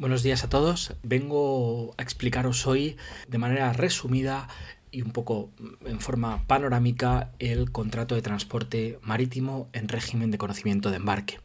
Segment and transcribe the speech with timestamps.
[0.00, 0.94] Buenos días a todos.
[1.02, 2.96] Vengo a explicaros hoy
[3.28, 4.48] de manera resumida
[4.90, 5.50] y un poco
[5.84, 11.38] en forma panorámica el contrato de transporte marítimo en régimen de conocimiento de embarque.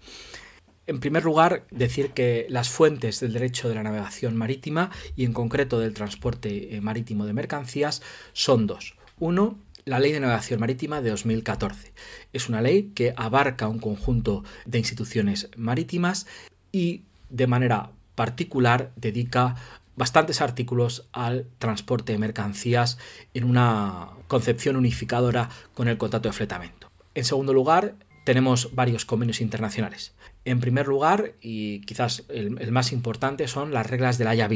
[0.88, 5.34] En primer lugar, decir que las fuentes del derecho de la navegación marítima y en
[5.34, 8.96] concreto del transporte eh, marítimo de mercancías son dos.
[9.20, 11.92] Uno, la Ley de Navegación Marítima de 2014.
[12.32, 16.26] Es una ley que abarca un conjunto de instituciones marítimas
[16.72, 19.56] y de manera particular dedica
[19.96, 22.98] bastantes artículos al transporte de mercancías
[23.34, 26.92] en una concepción unificadora con el contrato de fletamento.
[27.14, 30.14] En segundo lugar, tenemos varios convenios internacionales.
[30.44, 34.50] En primer lugar, y quizás el, más importante, son las reglas de la Haya.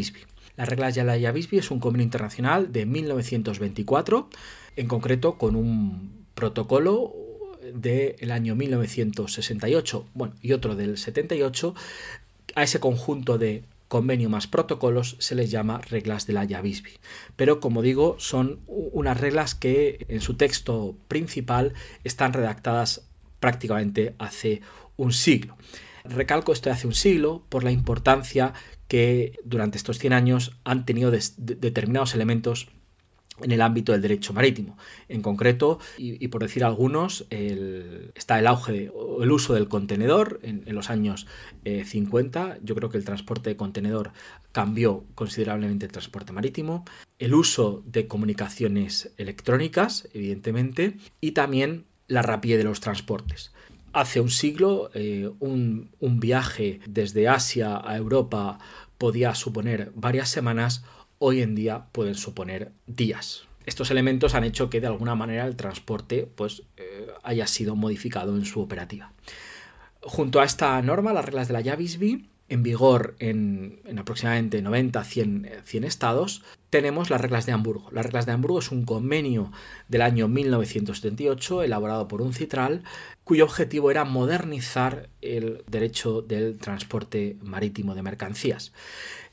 [0.57, 4.29] Las reglas de la Haya Bisbee es un convenio internacional de 1924,
[4.75, 7.13] en concreto con un protocolo
[7.73, 11.75] del año 1968 bueno, y otro del 78
[12.55, 16.91] a ese conjunto de convenio más protocolos se les llama reglas de la Yavisby.
[17.35, 23.07] Pero como digo, son unas reglas que en su texto principal están redactadas
[23.39, 24.61] prácticamente hace
[24.95, 25.57] un siglo.
[26.03, 28.53] Recalco esto de hace un siglo por la importancia
[28.87, 32.69] que durante estos 100 años han tenido determinados elementos
[33.41, 34.77] en el ámbito del derecho marítimo.
[35.07, 40.63] En concreto, y, por decir algunos, está el auge o el uso del contenedor en,
[40.67, 41.27] los años
[41.63, 42.55] 50.
[42.55, 44.11] Eh, Yo creo que el transporte de contenedor
[44.51, 46.85] cambió considerablemente el transporte marítimo.
[47.17, 53.51] El uso de comunicaciones electrónicas, evidentemente, y también la rapidez de los transportes.
[53.91, 58.59] Hace un siglo, eh, un viaje desde Asia a Europa
[58.99, 60.83] podía suponer varias semanas
[61.19, 63.43] hoy en día pueden suponer días.
[63.65, 68.35] Estos elementos han hecho que de alguna manera el transporte pues, eh, haya sido modificado
[68.35, 69.11] en su operativa.
[70.01, 75.49] Junto a esta norma, las reglas de la Yavisby, en vigor en, aproximadamente 90 100,
[75.63, 77.89] 100 estados, tenemos las reglas de Hamburgo.
[77.91, 79.51] Las reglas de Hamburgo es un convenio
[79.87, 82.83] del año 1978 elaborado por un citral
[83.23, 88.73] cuyo objetivo era modernizar el derecho del transporte marítimo de mercancías.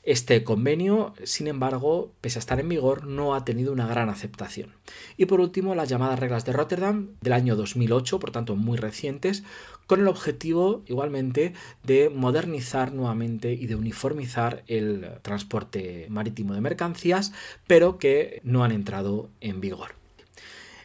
[0.06, 4.71] Este convenio, sin embargo, pese a estar en vigor, no ha tenido una gran aceptación.
[5.17, 9.43] Y por último, las llamadas reglas de Rotterdam del año 2008, por tanto muy recientes,
[9.89, 17.33] con el objetivo igualmente de modernizar nuevamente y de uniformizar el transporte marítimo de mercancías,
[17.66, 20.06] pero que no han entrado en vigor.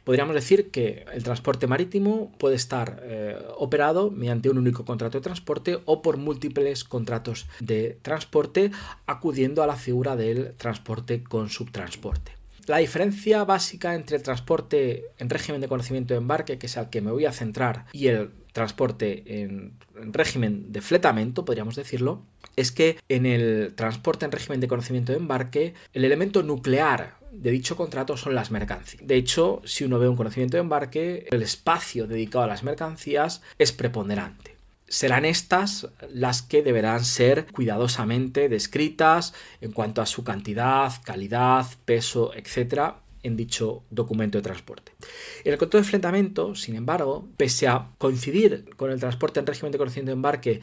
[0.03, 5.23] Podríamos decir que el transporte marítimo puede estar eh, operado mediante un único contrato de
[5.23, 8.71] transporte o por múltiples contratos de transporte,
[9.05, 12.33] acudiendo a la figura del transporte con subtransporte.
[12.67, 16.89] La diferencia básica entre el transporte en régimen de conocimiento de embarque, que es al
[16.89, 22.21] que me voy a centrar, y el transporte en, régimen de fletamento, podríamos decirlo,
[22.55, 27.51] es que en el transporte en régimen de conocimiento de embarque, el elemento nuclear de
[27.51, 29.05] dicho contrato son las mercancías.
[29.05, 33.41] De hecho, si uno ve un conocimiento de embarque, el espacio dedicado a las mercancías
[33.57, 34.57] es preponderante.
[34.87, 42.33] Serán estas las que deberán ser cuidadosamente descritas en cuanto a su cantidad, calidad, peso,
[42.35, 44.93] etc., en dicho documento de transporte.
[45.43, 49.77] El contrato de fletamento, sin embargo, pese a coincidir con el transporte en régimen de
[49.77, 50.61] conocimiento de embarque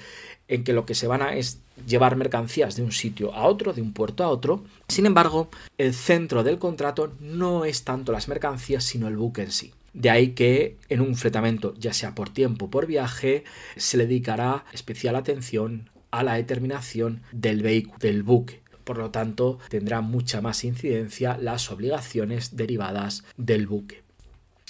[0.49, 3.73] en que lo que se van a es llevar mercancías de un sitio a otro,
[3.73, 8.29] de un puerto a otro, sin embargo, el centro del contrato no es tanto las
[8.29, 9.73] mercancías, sino el buque en sí.
[9.95, 13.45] De ahí que en un fletamento, ya sea por tiempo o por viaje,
[13.77, 19.59] se le dedicará especial atención a la determinación del vehículo, del buque, por lo tanto
[19.69, 24.03] tendrá mucha más incidencia las obligaciones derivadas del buque.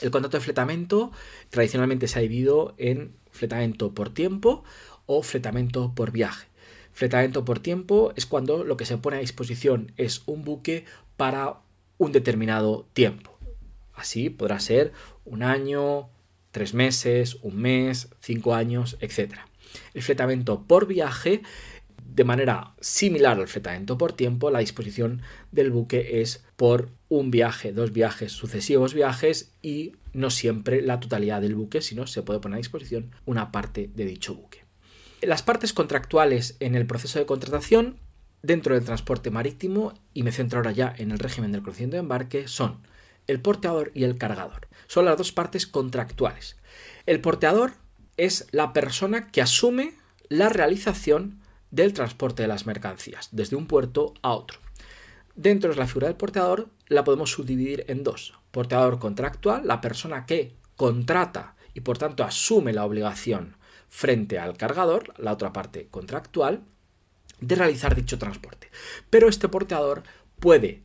[0.02, 1.12] El contrato de fletamento
[1.50, 4.64] tradicionalmente se ha dividido en fletamento por tiempo
[5.06, 6.48] o fletamento por viaje.
[6.92, 10.84] Fletamento por tiempo es cuando lo que se pone a disposición es un buque
[11.16, 11.60] para
[11.96, 13.38] un determinado tiempo.
[13.94, 14.92] Así podrá ser
[15.26, 16.08] un año,
[16.50, 19.34] tres meses, un mes, cinco años, etc.
[19.94, 21.42] El fletamento por viaje
[22.18, 25.22] de manera similar al fletamento por tiempo, la disposición
[25.52, 31.40] del buque es por un viaje, dos viajes, sucesivos viajes y no siempre la totalidad
[31.40, 34.64] del buque, sino se puede poner a disposición una parte de dicho buque.
[35.22, 38.00] Las partes contractuales en el proceso de contratación
[38.42, 42.00] dentro del transporte marítimo, y me centro ahora ya en el régimen del conocimiento de
[42.00, 42.78] embarque, son
[43.28, 44.66] el porteador y el cargador.
[44.88, 46.56] Son las dos partes contractuales.
[47.06, 47.74] El porteador
[48.16, 49.94] es la persona que asume
[50.28, 51.37] la realización
[51.70, 54.58] del transporte de las mercancías, desde un puerto a otro.
[55.34, 58.34] Dentro de la figura del porteador la podemos subdividir en dos.
[58.50, 63.56] Porteador contractual, la persona que contrata y por tanto asume la obligación
[63.88, 66.62] frente al cargador, la otra parte contractual,
[67.40, 68.70] de realizar dicho transporte.
[69.10, 70.02] Pero este porteador
[70.40, 70.82] puede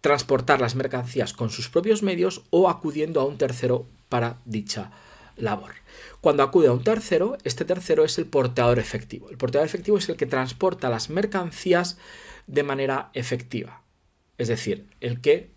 [0.00, 4.92] transportar las mercancías con sus propios medios o acudiendo a un tercero para dicha
[5.36, 5.72] labor.
[6.20, 9.30] Cuando acude a un tercero, este tercero es el porteador efectivo.
[9.30, 11.98] El porteador efectivo es el que transporta las mercancías
[12.46, 13.82] de manera efectiva.
[14.38, 15.50] Es decir, el que,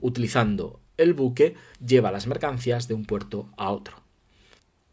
[0.00, 4.02] utilizando el buque, lleva las mercancías de un puerto a otro.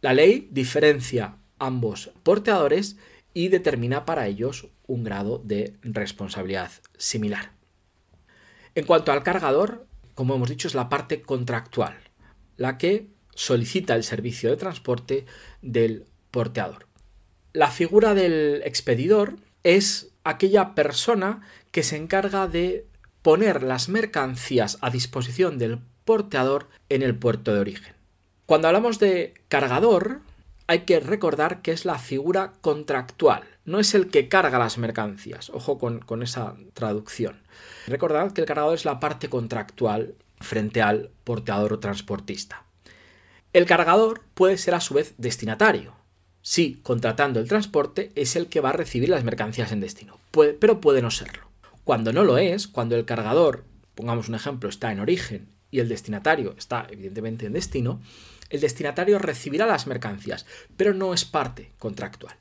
[0.01, 2.97] La ley diferencia ambos porteadores
[3.33, 7.51] y determina para ellos un grado de responsabilidad similar.
[8.75, 11.95] En cuanto al cargador, como hemos dicho, es la parte contractual,
[12.57, 15.25] la que solicita el servicio de transporte
[15.61, 16.87] del porteador.
[17.53, 21.41] La figura del expedidor es aquella persona
[21.71, 22.85] que se encarga de
[23.21, 27.95] poner las mercancías a disposición del porteador en el puerto de origen.
[28.45, 30.21] Cuando hablamos de cargador,
[30.67, 35.49] hay que recordar que es la figura contractual, no es el que carga las mercancías.
[35.49, 37.41] Ojo con, esa traducción.
[37.87, 42.65] Recordad que el cargador es la parte contractual frente al porteador o transportista.
[43.53, 45.93] El cargador puede ser a su vez destinatario.
[46.41, 50.17] Si, contratando el transporte, es el que va a recibir las mercancías en destino,
[50.59, 51.43] pero puede no serlo.
[51.83, 53.63] Cuando no lo es, cuando el cargador,
[53.93, 58.01] pongamos un ejemplo, está en origen y el destinatario está evidentemente en destino,
[58.49, 62.35] el destinatario recibirá las mercancías, pero no es parte contractual.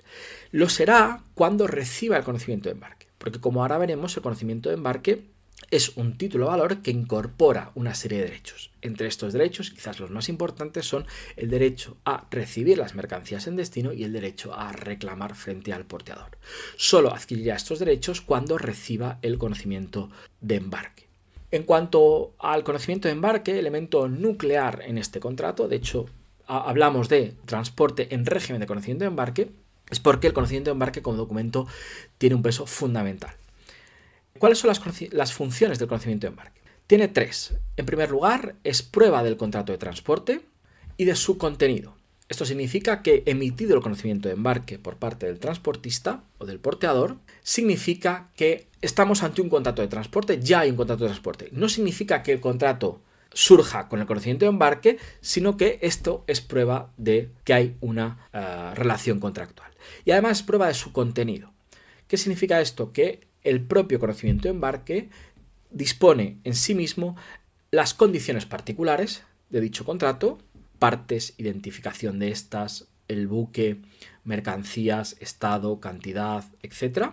[0.50, 4.76] Lo será cuando reciba el conocimiento de embarque, porque como ahora veremos, el conocimiento de
[4.76, 5.26] embarque
[5.72, 8.70] es un título valor que incorpora una serie de derechos.
[8.82, 13.56] Entre estos derechos, quizás los más importantes son el derecho a recibir las mercancías en
[13.56, 16.36] destino y el derecho a reclamar frente al porteador.
[16.76, 20.10] Solo adquirirá estos derechos cuando reciba el conocimiento
[20.42, 21.08] de embarque.
[21.50, 26.04] En cuanto al conocimiento de embarque, elemento nuclear en este contrato, de hecho
[26.46, 29.50] hablamos de transporte en régimen de conocimiento de embarque,
[29.88, 31.66] es porque el conocimiento de embarque como documento
[32.18, 33.34] tiene un peso fundamental.
[34.38, 34.68] ¿Cuáles son
[35.12, 36.60] las, funciones del conocimiento de embarque?
[36.86, 37.54] Tiene tres.
[37.76, 40.42] En primer lugar, es prueba del contrato de transporte
[40.96, 41.94] y de su contenido.
[42.28, 47.18] Esto significa que emitido el conocimiento de embarque por parte del transportista o del porteador,
[47.42, 51.48] significa que estamos ante un contrato de transporte, ya hay un contrato de transporte.
[51.52, 53.00] No significa que el contrato
[53.34, 58.28] surja con el conocimiento de embarque, sino que esto es prueba de que hay una
[58.32, 59.70] eh, relación contractual.
[60.04, 61.52] Y además es prueba de su contenido.
[62.08, 62.92] ¿Qué significa esto?
[62.92, 65.08] Que el propio conocimiento de embarque
[65.70, 67.16] dispone en sí mismo
[67.70, 70.38] las condiciones particulares de dicho contrato,
[70.78, 73.82] partes, identificación de estas, el buque,
[74.24, 77.12] mercancías, estado, cantidad, etc.,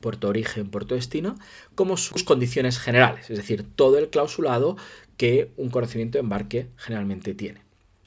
[0.00, 1.34] puerto origen, puerto destino,
[1.74, 4.76] como sus condiciones generales, es decir, todo el clausulado
[5.16, 7.63] que un conocimiento de embarque generalmente tiene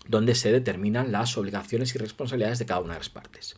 [0.08, 3.56] donde se determinan las obligaciones y responsabilidades de cada una de las partes.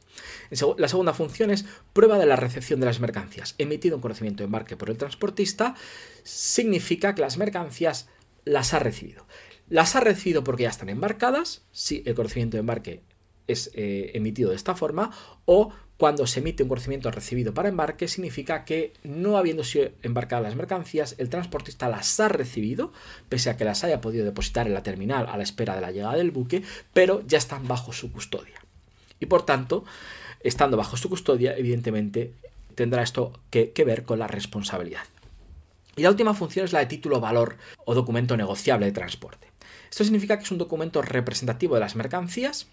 [0.77, 3.55] La segunda función es prueba de la recepción de las mercancías.
[3.57, 5.75] Emitido un conocimiento de embarque por el transportista
[6.23, 8.09] significa que las mercancías
[8.45, 9.25] las ha recibido.
[9.67, 13.03] Las ha recibido porque ya están embarcadas, si el conocimiento de embarque
[13.47, 15.11] es eh, emitido de esta forma,
[15.45, 20.45] o cuando se emite un conocimiento recibido para embarque, significa que no habiendo sido embarcadas
[20.45, 22.93] las mercancías, el transportista las ha recibido,
[23.27, 25.91] pese a que las haya podido depositar en la terminal a la espera de la
[25.91, 26.63] llegada del buque,
[26.93, 28.63] pero ya están bajo su custodia.
[29.19, 29.83] Y por tanto,
[30.39, 32.31] estando bajo su custodia, evidentemente
[32.75, 35.03] tendrá esto que, que ver con la responsabilidad.
[35.97, 39.49] Y la última función es la de título valor o documento negociable de transporte.
[39.91, 42.67] Esto significa que es un documento representativo de las mercancías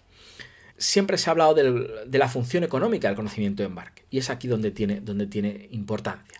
[0.77, 4.47] siempre se ha hablado de la función económica del conocimiento de embarque, y es aquí
[4.47, 6.39] donde tiene, donde tiene importancia.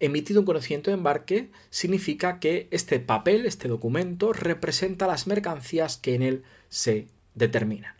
[0.00, 6.14] Emitido un conocimiento de embarque significa que este papel, este documento, representa las mercancías que
[6.14, 7.94] en él se determinan.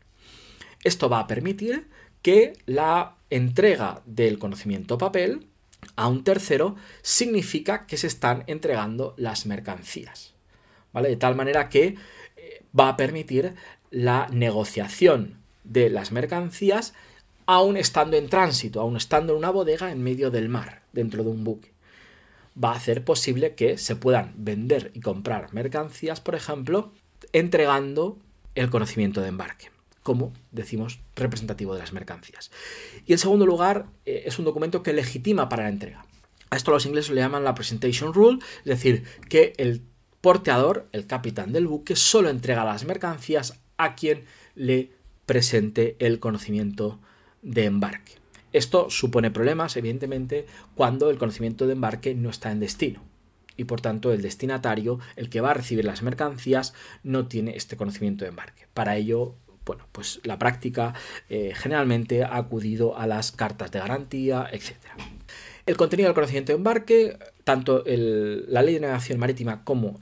[0.82, 1.88] Esto va a permitir
[2.22, 5.46] que la entrega del conocimiento papel
[5.96, 10.34] a un tercero significa que se están entregando las mercancías.
[10.92, 11.08] ¿Vale?
[11.08, 11.96] De tal manera que
[12.36, 13.54] eh, va a permitir
[13.90, 16.94] la negociación de las mercancías
[17.46, 21.30] aún estando en tránsito, aún estando en una bodega en medio del mar, dentro de
[21.30, 21.72] un buque.
[22.62, 26.92] Va a hacer posible que se puedan vender y comprar mercancías, por ejemplo,
[27.32, 28.18] entregando
[28.54, 29.70] el conocimiento de embarque,
[30.02, 32.50] como decimos, representativo de las mercancías.
[33.06, 36.04] Y en segundo lugar, eh, es un documento que legitima para la entrega.
[36.50, 39.82] A esto los ingleses le llaman la presentation rule, es decir, que el
[40.20, 44.90] porteador, el capitán del buque, solo entrega las mercancías a quien le
[45.32, 47.00] presente el conocimiento
[47.40, 48.12] de embarque.
[48.52, 53.00] Esto supone problemas, evidentemente, cuando el conocimiento de embarque no está en destino
[53.56, 57.78] y por tanto el destinatario, el que va a recibir las mercancías, no tiene este
[57.78, 58.66] conocimiento de embarque.
[58.74, 59.34] Para ello,
[59.64, 60.92] bueno, pues la práctica
[61.30, 64.76] eh, generalmente ha acudido a las cartas de garantía, etc.
[65.64, 69.98] El contenido del conocimiento de embarque, tanto la ley de navegación marítima como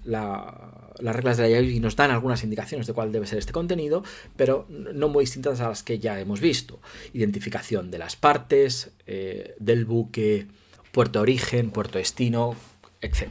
[1.02, 4.02] las reglas de la IABI nos dan algunas indicaciones de cuál debe ser este contenido,
[4.36, 6.80] pero no muy distintas a las que ya hemos visto.
[7.12, 10.46] Identificación de las partes, eh, del buque,
[10.92, 12.56] puerto de origen, puerto destino,
[13.00, 13.28] etc.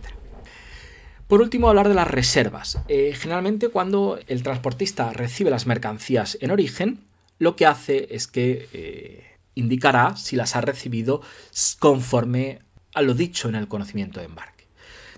[1.27, 2.79] Por último, hablar de las reservas.
[2.87, 7.05] Eh, generalmente cuando el transportista recibe las mercancías en origen,
[7.37, 9.23] lo que hace es que eh,
[9.55, 11.21] indicará si las ha recibido
[11.79, 12.59] conforme
[12.93, 14.65] a lo dicho en el conocimiento de embarque.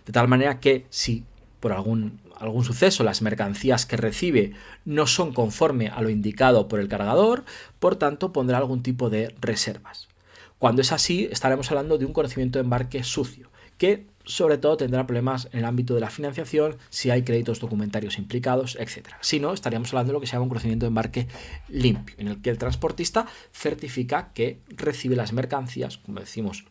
[0.05, 1.23] De tal manera que si
[1.59, 6.79] por algún, algún suceso las mercancías que recibe no son conforme a lo indicado por
[6.79, 7.43] el cargador,
[7.79, 10.07] por tanto pondrá algún tipo de reservas.
[10.57, 15.07] Cuando es así, estaremos hablando de un conocimiento de embarque sucio, que sobre todo tendrá
[15.07, 19.09] problemas en el ámbito de la financiación, si hay créditos documentarios implicados, etc.
[19.21, 21.27] Si no, estaríamos hablando de lo que se llama un conocimiento de embarque
[21.67, 26.65] limpio, en el que el transportista certifica que recibe las mercancías, como decimos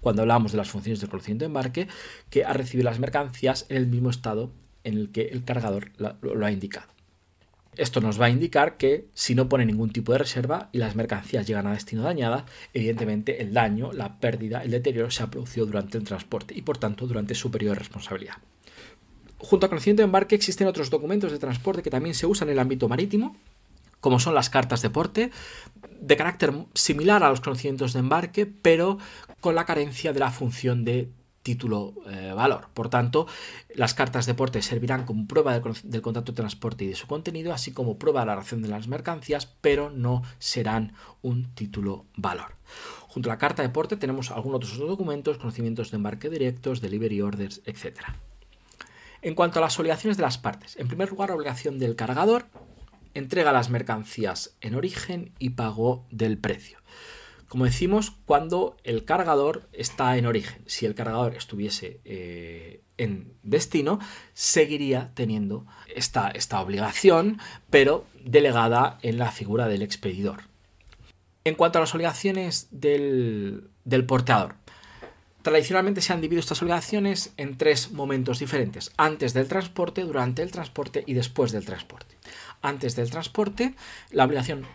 [0.00, 1.88] cuando hablamos de las funciones del conocimiento de embarque,
[2.28, 4.50] que ha recibido las mercancías en el mismo estado
[4.84, 6.92] en el que el cargador lo ha indicado.
[7.74, 10.94] Esto nos va a indicar que si no pone ningún tipo de reserva y las
[10.94, 15.64] mercancías llegan a destino dañadas, evidentemente el daño, la pérdida, el deterioro se ha producido
[15.64, 18.34] durante el transporte y por tanto durante su periodo de responsabilidad.
[19.38, 22.52] Junto al conocimiento de embarque existen otros documentos de transporte que también se usan en
[22.52, 23.36] el ámbito marítimo,
[24.00, 25.30] como son las cartas de porte,
[25.98, 28.98] de carácter similar a los conocimientos de embarque, pero
[29.40, 31.08] con la carencia de la función de
[31.42, 32.68] título eh, valor.
[32.74, 33.26] Por tanto,
[33.74, 37.52] las cartas de porte servirán como prueba del, contrato de transporte y de su contenido,
[37.52, 42.56] así como prueba de la ración de las mercancías, pero no serán un título valor.
[43.08, 47.20] Junto a la carta de porte tenemos algunos otros documentos, conocimientos de embarque directos, delivery
[47.20, 48.00] orders, etc.
[49.20, 52.46] En cuanto a las obligaciones de las partes, en primer lugar, obligación del cargador,
[53.14, 56.78] entrega las mercancías en origen y pago del precio
[57.52, 60.62] como decimos, cuando el cargador está en origen.
[60.64, 63.98] Si el cargador estuviese eh, en destino,
[64.32, 70.44] seguiría teniendo esta, esta obligación, pero delegada en la figura del expedidor.
[71.44, 74.54] En cuanto a las obligaciones del, del porteador,
[75.42, 80.52] Tradicionalmente se han dividido estas obligaciones en tres momentos diferentes, antes del transporte, durante el
[80.52, 82.16] transporte y después del transporte.
[82.60, 83.74] Antes del transporte,
[84.12, 84.68] la obligación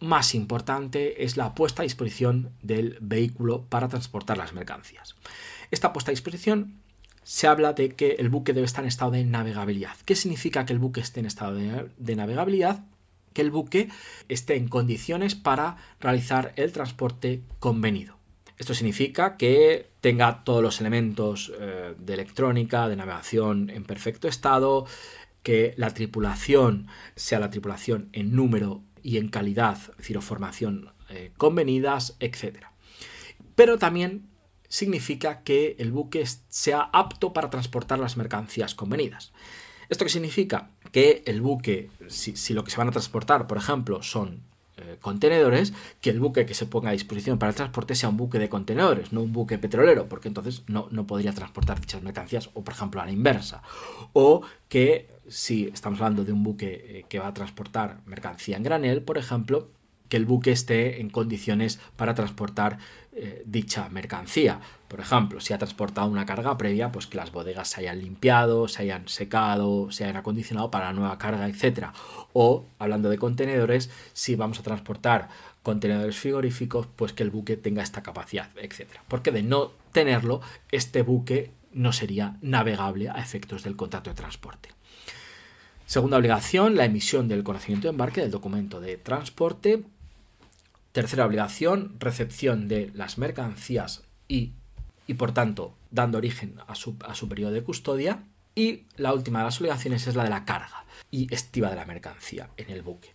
[0.00, 5.14] más importante es la puesta a disposición del vehículo para transportar las mercancías.
[5.70, 6.80] Esta puesta a disposición
[7.22, 9.96] se habla de que el buque debe estar en estado de navegabilidad.
[10.04, 12.84] ¿Qué significa que el buque esté en estado de, navegabilidad?
[13.32, 13.88] Que el buque
[14.28, 18.16] esté en condiciones para realizar el transporte convenido.
[18.58, 24.86] Esto significa que tenga todos los elementos eh, de electrónica, de navegación en perfecto estado,
[25.42, 30.92] que la tripulación sea la tripulación en número y en calidad, es decir, o formación
[31.08, 32.66] eh, convenidas, etc.
[33.54, 34.28] Pero también
[34.68, 39.32] significa que el buque sea apto para transportar las mercancías convenidas.
[39.88, 40.70] ¿Esto qué significa?
[40.92, 44.44] Que el buque, si, lo que se van a transportar, por ejemplo, son
[44.80, 48.16] eh, contenedores, que el buque que se ponga a disposición para el transporte sea un
[48.16, 52.50] buque de contenedores, no un buque petrolero, porque entonces no, no podría transportar dichas mercancías,
[52.54, 53.62] o por ejemplo a la inversa.
[54.12, 58.62] O que si estamos hablando de un buque eh, que va a transportar mercancía en
[58.62, 59.68] granel, por ejemplo,
[60.08, 62.78] que el buque esté en condiciones para transportar
[63.12, 64.60] eh, dicha mercancía.
[64.86, 68.68] Por ejemplo, si ha transportado una carga previa, pues que las bodegas se hayan limpiado,
[68.68, 71.88] se hayan secado, se hayan acondicionado para la nueva carga, etc.
[72.32, 75.28] O, hablando de contenedores, si vamos a transportar
[75.62, 78.88] contenedores frigoríficos, pues que el buque tenga esta capacidad, etc.
[79.08, 80.40] Porque de no tenerlo,
[80.70, 84.70] este buque no sería navegable a efectos del contrato de transporte.
[85.86, 89.82] Segunda obligación, la emisión del conocimiento de embarque del documento de transporte.
[90.92, 94.52] Tercera obligación, recepción de las mercancías y,
[95.06, 98.24] y por tanto, dando origen a su, a su periodo de custodia.
[98.54, 101.86] Y la última de las obligaciones es la de la carga y estiva de la
[101.86, 103.14] mercancía en el buque.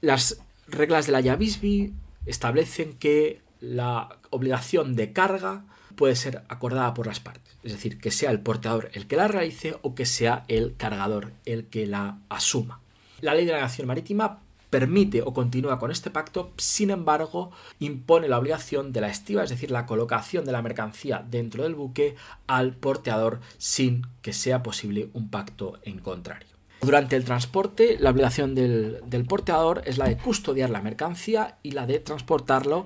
[0.00, 1.92] Las reglas de la Yavisbi
[2.26, 7.56] establecen que la obligación de carga puede ser acordada por las partes.
[7.62, 11.32] Es decir, que sea el portador el que la realice o que sea el cargador
[11.44, 12.80] el que la asuma.
[13.20, 14.40] La ley de la navegación marítima
[14.76, 19.48] permite o continúa con este pacto, sin embargo, impone la obligación de la estiva, es
[19.48, 22.14] decir, la colocación de la mercancía dentro del buque
[22.46, 26.48] al porteador sin que sea posible un pacto en contrario.
[26.82, 31.86] Durante el transporte, la obligación del, porteador es la de custodiar la mercancía y la
[31.86, 32.84] de transportarlo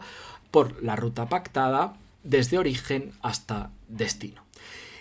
[0.53, 4.45] por la ruta pactada desde origen hasta destino.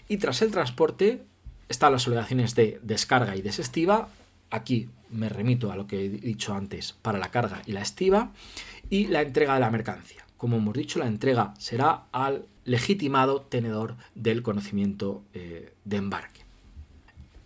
[0.08, 1.22] Y tras el transporte
[1.67, 4.10] están las obligaciones de descarga y desestiva.
[4.50, 8.32] Aquí me remito a lo que he dicho antes para la carga y la estiva.
[8.89, 10.25] Y la entrega de la mercancía.
[10.38, 16.42] Como hemos dicho, la entrega será al legitimado tenedor del conocimiento eh, de embarque.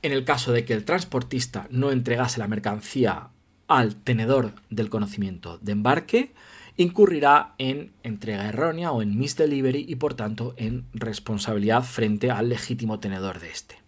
[0.02, 3.30] En el caso de que el transportista no entregase la mercancía
[3.68, 6.34] al tenedor del conocimiento de embarque,
[6.78, 13.00] incurrirá en entrega errónea o en misdelivery y por tanto en responsabilidad frente al legítimo
[13.00, 13.83] tenedor de este.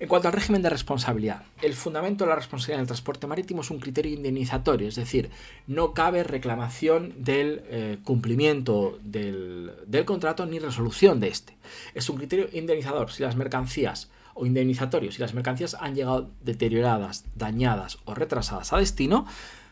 [0.00, 3.62] En cuanto al régimen de responsabilidad, el fundamento de la responsabilidad en el transporte marítimo
[3.62, 5.28] es un criterio indemnizatorio, es decir,
[5.66, 9.72] no cabe reclamación del eh, cumplimiento del,
[10.06, 11.56] contrato ni resolución de este.
[11.94, 13.10] Es un criterio indemnizador.
[13.10, 18.78] Si las mercancías o indemnizatorio, si las mercancías han llegado deterioradas, dañadas o retrasadas a
[18.78, 19.26] destino,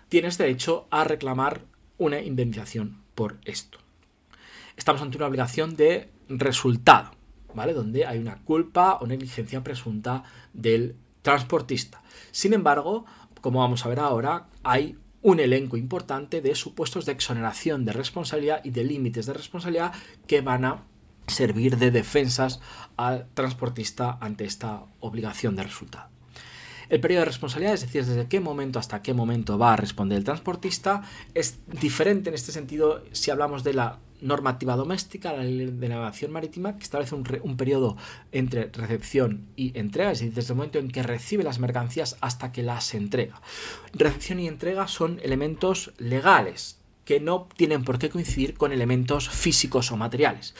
[0.08, 1.62] tienes derecho a reclamar
[1.98, 3.78] una indemnización por esto.
[4.76, 7.12] Estamos ante una obligación de resultado,
[7.54, 7.72] ¿vale?
[7.72, 12.02] Donde hay una culpa o negligencia presunta del transportista.
[12.30, 13.04] Sin embargo,
[13.40, 18.60] como vamos a ver ahora, hay un elenco importante de supuestos de exoneración de responsabilidad
[18.64, 19.92] y de límites de responsabilidad
[20.26, 20.84] que van a
[21.26, 22.60] servir de defensas
[22.96, 26.08] al transportista ante esta obligación de resultado.
[26.88, 30.18] El periodo de responsabilidad, es decir, desde qué momento hasta qué momento va a responder
[30.18, 31.02] el transportista,
[31.34, 36.32] es diferente en este sentido si hablamos de la normativa doméstica, la ley de navegación
[36.32, 37.96] marítima, que establece un, periodo
[38.32, 42.52] entre recepción y entrega, es decir, desde el momento en que recibe las mercancías hasta
[42.52, 43.40] que las entrega.
[43.92, 49.92] Recepción y entrega son elementos legales que no tienen por qué coincidir con elementos físicos
[49.92, 50.54] o materiales.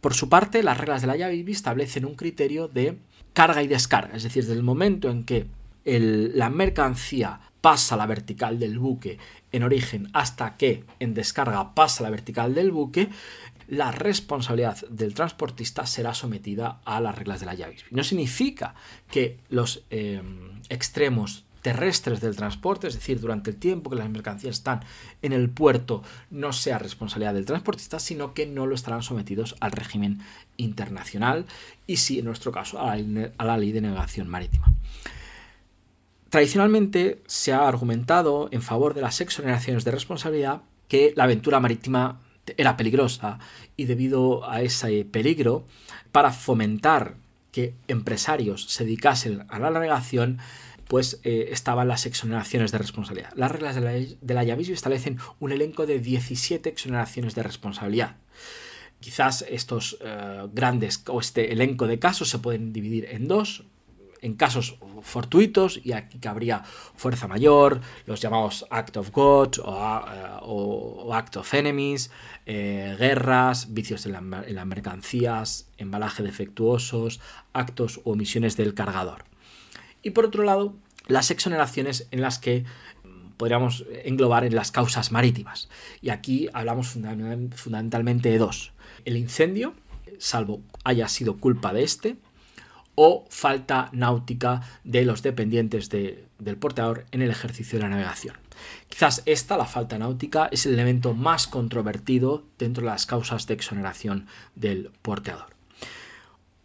[0.00, 2.98] Por su parte, las reglas de la llave establecen un criterio de
[3.32, 5.46] carga y descarga, es decir, desde el momento en que
[5.84, 9.16] la mercancía pasa la vertical del buque
[9.50, 13.08] en origen hasta que en descarga pasa la vertical del buque,
[13.68, 17.76] la responsabilidad del transportista será sometida a las reglas de la llave.
[17.90, 18.74] No significa
[19.10, 20.20] que los eh,
[20.68, 24.80] extremos terrestres del transporte, es decir, durante el tiempo que las mercancías están
[25.22, 29.72] en el puerto, no sea responsabilidad del transportista, sino que no lo estarán sometidos al
[29.72, 30.20] régimen
[30.58, 31.46] internacional
[31.86, 34.70] y sí, en nuestro caso, a la, ley de navegación marítima.
[36.34, 42.22] Tradicionalmente se ha argumentado en favor de las exoneraciones de responsabilidad que la aventura marítima
[42.56, 43.38] era peligrosa
[43.76, 45.64] y debido a ese peligro,
[46.10, 47.14] para fomentar
[47.52, 50.38] que empresarios se dedicasen a la navegación,
[50.88, 53.30] pues eh, estaban las exoneraciones de responsabilidad.
[53.36, 58.16] Las reglas de la, de la establecen un elenco de 17 exoneraciones de responsabilidad.
[58.98, 63.66] Quizás estos eh, grandes o este elenco de casos se pueden dividir en dos,
[64.24, 66.62] en casos fortuitos, y aquí cabría
[66.96, 72.10] fuerza mayor, los llamados Act of God o, eh, Act of Enemies,
[72.46, 77.20] guerras, vicios en, en, las mercancías, embalaje defectuosos,
[77.52, 79.24] actos o omisiones del cargador.
[80.02, 80.74] Y por otro lado,
[81.06, 82.64] las exoneraciones en las que
[83.04, 85.68] mm, podríamos englobar en las causas marítimas.
[86.00, 88.72] Y aquí hablamos fundamentalmente de dos.
[89.04, 89.74] El incendio,
[90.18, 92.16] salvo haya sido culpa de este,
[92.94, 98.36] o falta náutica de los dependientes del porteador en el ejercicio de la navegación.
[98.88, 103.54] Quizás esta, la falta náutica, es el elemento más controvertido dentro de las causas de
[103.54, 105.46] exoneración del porteador.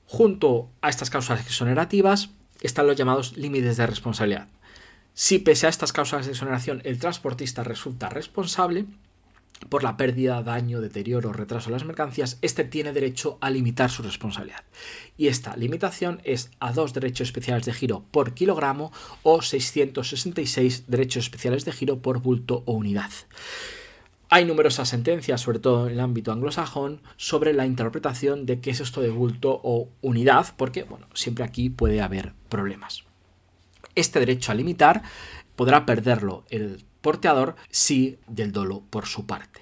[0.06, 2.30] Junto a estas causas exonerativas,
[2.62, 4.48] están los llamados límites de responsabilidad.
[5.13, 8.86] Si pese a estas causas de exoneración el transportista resulta responsable
[9.67, 13.89] por la pérdida, daño, deterioro o retraso de las mercancías, éste tiene derecho a limitar
[13.89, 14.63] su responsabilidad.
[15.17, 18.91] Y esta limitación es a dos derechos especiales de giro por kilogramo
[19.24, 23.12] o 666 derechos especiales de giro por bulto o unidad.
[24.32, 28.80] Hay numerosas sentencias, sobre todo en el ámbito anglosajón, sobre la interpretación de qué es
[28.80, 33.06] esto de bulto o unidad, porque bueno, siempre aquí puede haber problemas.
[33.95, 35.02] Este derecho a limitar
[35.56, 39.62] podrá perderlo el porteador si del dolo por su parte.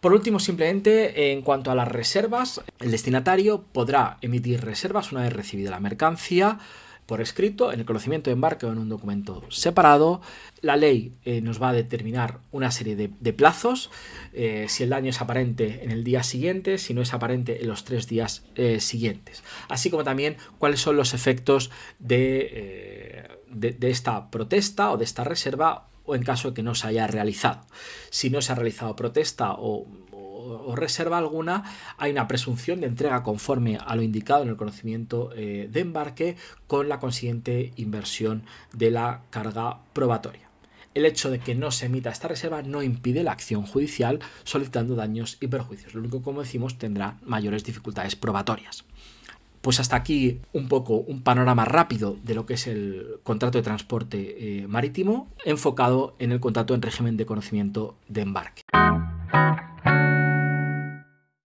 [0.00, 5.32] Por último, simplemente en cuanto a las reservas, el destinatario podrá emitir reservas una vez
[5.32, 6.58] recibida la mercancía
[7.06, 10.20] por escrito, en el conocimiento de embarque o en un documento separado.
[10.62, 13.90] La ley eh, nos va a determinar una serie de, plazos,
[14.32, 17.68] eh, si el daño es aparente en el día siguiente, si no es aparente en
[17.68, 24.30] los tres días eh, siguientes, así como también cuáles son los efectos de, de, esta
[24.30, 27.60] protesta o de esta reserva o en caso de que no se haya realizado.
[28.10, 29.86] Si no se ha realizado protesta o,
[30.74, 31.64] reserva alguna,
[31.96, 36.36] hay una presunción de entrega conforme a lo indicado en el conocimiento eh, de embarque
[36.66, 40.44] con la consiguiente inversión de la carga probatoria.
[40.94, 44.94] El hecho de que no se emita esta reserva no impide la acción judicial solicitando
[44.94, 45.94] daños y perjuicios.
[45.94, 48.84] Lo único, como decimos, tendrá mayores dificultades probatorias.
[49.64, 53.64] Pues hasta aquí un poco un panorama rápido de lo que es el contrato de
[53.64, 54.18] transporte
[54.60, 58.63] eh, marítimo enfocado en el contrato en régimen de conocimiento de embarque.